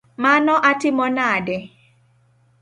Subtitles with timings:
[0.23, 1.57] Mano atimo nade?